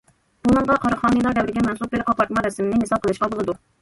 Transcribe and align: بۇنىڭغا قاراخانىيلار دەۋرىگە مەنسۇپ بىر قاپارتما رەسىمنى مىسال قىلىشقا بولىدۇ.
بۇنىڭغا 0.45 0.77
قاراخانىيلار 0.85 1.37
دەۋرىگە 1.39 1.65
مەنسۇپ 1.67 1.93
بىر 1.97 2.07
قاپارتما 2.09 2.43
رەسىمنى 2.49 2.81
مىسال 2.85 3.03
قىلىشقا 3.05 3.31
بولىدۇ. 3.37 3.57